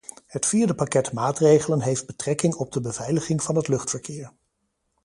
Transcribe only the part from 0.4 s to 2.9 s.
vierde pakket maatregelen heeft betrekking op de